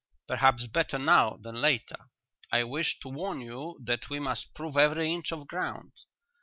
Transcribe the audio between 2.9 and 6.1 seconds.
to warn you that we must prove every inch of ground.